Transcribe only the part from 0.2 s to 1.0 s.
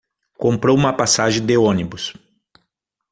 Comprou uma